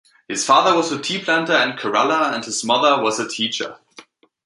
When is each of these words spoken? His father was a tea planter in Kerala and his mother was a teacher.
His 0.27 0.43
father 0.43 0.75
was 0.75 0.91
a 0.91 0.99
tea 0.99 1.19
planter 1.23 1.53
in 1.57 1.73
Kerala 1.77 2.33
and 2.33 2.43
his 2.43 2.63
mother 2.63 3.03
was 3.03 3.19
a 3.19 3.29
teacher. 3.29 3.77